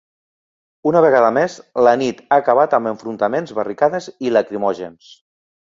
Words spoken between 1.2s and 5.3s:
més, la nit ha acabat amb enfrontaments, barricades i lacrimògens.